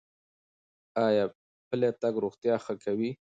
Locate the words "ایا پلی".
1.05-1.89